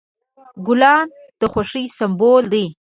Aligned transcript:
ګلان 0.65 1.07
د 1.39 1.41
خوښۍ 1.51 1.85
سمبول 1.97 2.43
دي. 2.53 2.65